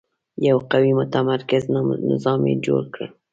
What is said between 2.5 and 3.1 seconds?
جوړ کړ.